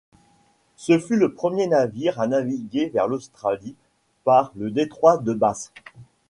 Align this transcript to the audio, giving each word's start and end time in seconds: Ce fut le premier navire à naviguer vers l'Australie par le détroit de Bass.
Ce 0.77 0.97
fut 0.97 1.15
le 1.15 1.31
premier 1.31 1.67
navire 1.67 2.19
à 2.19 2.25
naviguer 2.25 2.89
vers 2.89 3.07
l'Australie 3.07 3.75
par 4.23 4.51
le 4.55 4.71
détroit 4.71 5.19
de 5.19 5.31
Bass. 5.31 5.71